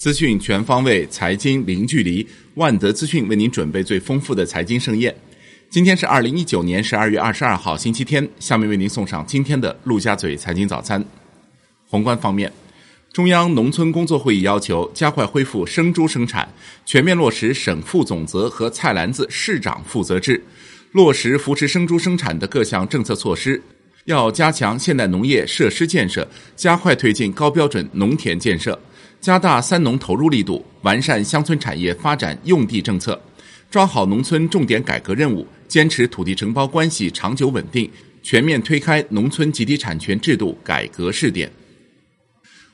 [0.00, 2.26] 资讯全方位，财经零距离。
[2.54, 5.14] 万德资讯为您准备最丰富的财经盛宴。
[5.68, 8.26] 今天是二零一九年十二月二十二号，星期天。
[8.38, 11.04] 下面为您送上今天的陆家嘴财经早餐。
[11.86, 12.50] 宏观方面，
[13.12, 16.48] 中央农村工作会议要求加快恢复生猪生产，
[16.86, 20.42] 全面落实省负总责和菜篮子市长负责制，
[20.92, 23.62] 落实扶持生猪生产的各项政策措施。
[24.06, 26.26] 要加强现代农业设施建设，
[26.56, 28.80] 加快推进高标准农田建设，
[29.20, 33.20] 加大“三农”投入力度，完善乡村产业发展用地政策，
[33.70, 37.90] 抓好农村重点改革任务，坚持土地承包关系长久稳定，
[38.22, 41.52] 全面推开农村集体产权制度改革试点。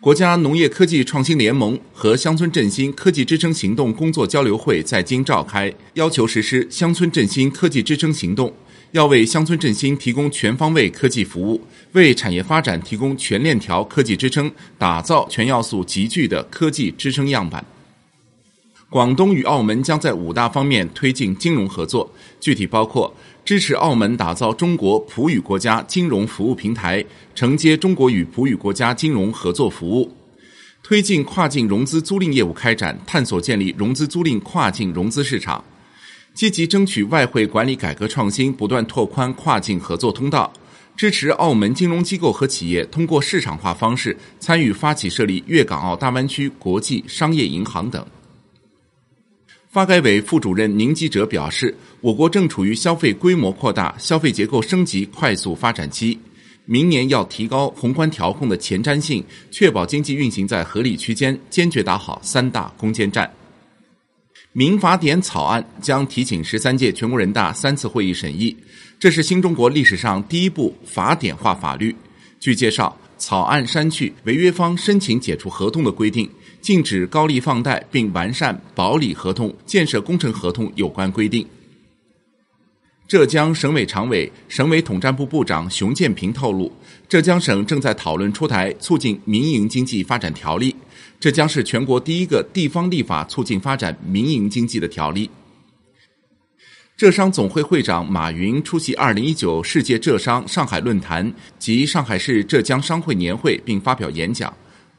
[0.00, 8.52] 国家农业科技创新联盟和乡村振兴科技支撑行动工作交流会在京召开，要求实施乡村振兴科技支撑行动。
[8.92, 11.58] 要为乡村振兴提供全方位科技服务，
[11.92, 17.64] 为产业发展提供全链条科技支撑，打造全要素集聚的科技支撑样板。
[18.90, 27.02] 广东与澳门将在五大方面推进金融合作，具体包括支持澳门打造中国葡语国家金融服务平台，
[27.34, 30.06] 承接中国与葡语国家金融合作服务；
[30.82, 35.64] 推进跨境融资租赁业务开展，探索建立融资租赁跨境融资市场。
[36.34, 40.50] 积极争取外汇管理改革创新，不断拓宽跨境合作通道，
[40.96, 48.04] 支持澳门金融机构和企业通过市场化方式参与发起设立粤港澳大湾区国际商业银行等。
[49.68, 56.18] 发改委副主任宁吉喆表示，我国正处于消费规模扩大、消费结构升级快速发展期，
[56.66, 63.30] 明年要提高宏观调控的前瞻性，确保经济运行在合理区间，坚决打好三大攻坚战。
[64.54, 68.54] 民法典草案将提请十三届全国人大三次会议审议，
[68.98, 71.96] 这是新中国历史上第一部法典化法律。
[72.38, 76.28] 据介绍，草案删去违约方申请解除合同的规定，
[76.60, 81.46] 禁止高利放贷，并完善保理合同、建设工程合同有关规定。
[83.12, 86.72] 浙江省委常委、省委统战部部长熊建平透露，
[87.06, 90.74] 浙江省正在讨论出台促进民营经济发展条例，
[91.20, 95.28] 这将是全国第一个地方立法促进发展民营经济的条例。
[96.96, 104.50] 浙商总会会长马云出席二零一九世界浙商上海论坛及上海市浙江商会年会，并发表演讲。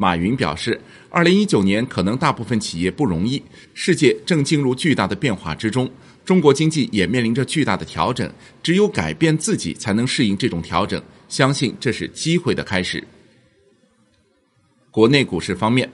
[0.00, 0.80] 马云表示，
[1.10, 3.42] 二零一九年可能大部分企业不容易，
[3.74, 5.86] 世界正进入巨大的变化之中。
[6.24, 11.02] 中国经济也面临着巨大的调整，只有改变自己，才能适应这种调整。
[11.28, 13.06] 相信这是机会的开始。
[14.90, 15.86] 国内股市方面，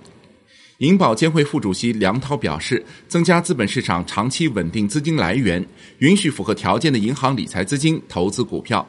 [0.79, 5.67] 银保监会副主席梁涛表示，增加资本市场长期稳定资金来源，
[5.99, 8.87] 允许符合条件的银行理财资金投资股票。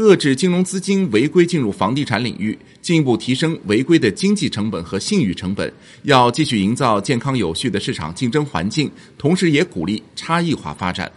[0.00, 5.70] 遏制金融资金违规进入房地产领域，进一步提升违规的经济成本和信誉成本。
[6.04, 11.12] 要继续营造健康有序的市场竞争环境，同时也鼓励差异化发展。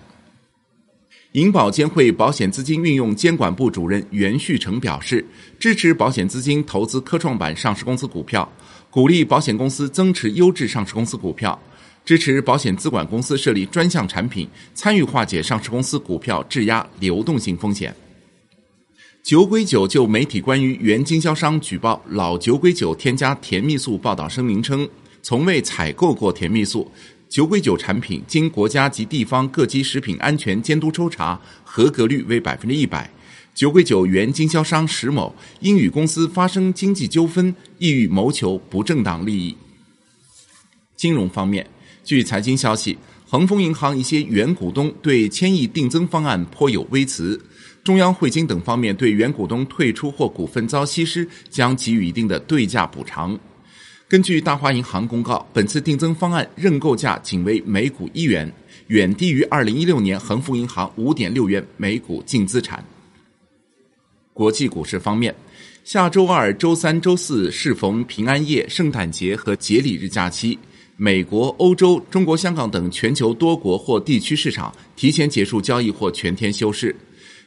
[1.31, 5.25] 银保监会保险资金运用监管部主任袁旭成表示，
[5.57, 8.51] 支持保险资金投资科创板上市公司股票，
[8.89, 11.57] 鼓励保险公司增持优质上市公司股票，
[12.03, 17.95] 支持保险资管公司设立专项产品，参与化解上市公司股票质押流动性风险。
[19.23, 24.87] 酒鬼酒就媒体关于原经销商举报老酒鬼酒添加甜蜜素报道声明称，
[25.21, 26.91] 从未采购过甜蜜素。
[27.29, 33.09] 酒鬼酒产品经国家及地方各级食品安全监督抽查，合格率为百分之一百。
[33.55, 39.55] 酒鬼酒原经销商石某因与公司发生经济纠纷，意欲谋求不正当利益。
[40.97, 41.65] 金融方面，
[42.03, 47.41] 据财经消息，恒丰银行一些原股东对千亿定增方案颇有微词。
[47.83, 53.37] 中央汇金等方面对原股东退出或股份遭稀释将给予一定的对价补偿。
[54.07, 58.49] 根据大华银行公告，本次定增方案认购价仅为每股一元，
[58.87, 62.83] 远低于二零一六年恒富银行五点六元每股净资产。
[64.33, 65.35] 国际股市方面，
[65.83, 70.57] 下周二、周三、周四适逢平安夜、圣诞节和节礼日假期，
[70.95, 76.95] 美国、欧洲、中国香港等全球多国或地区市场提前结束交易或全天休市。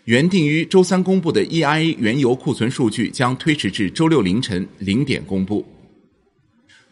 [0.06, 5.67] 原定于周三公布的 EIA 原油库存数据将推迟至周六凌晨零点公布。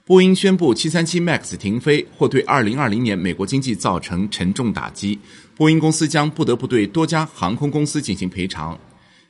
[0.04, 5.16] 波音宣布737 MAX 停飞，或对2020年美国经济造成沉重打击。
[5.54, 8.76] 波音公司将不得不对多家航空公司进行赔偿。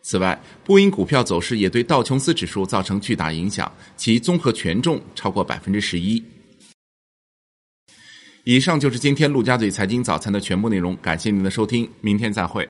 [0.00, 6.25] 此外，波音股票走势也对道琼斯指数造成巨大影响，其综合权重超过百分之十一。
[8.44, 12.66] 以上就是今天陆家嘴财经早餐的全部内容，感谢您的收听，明天再会。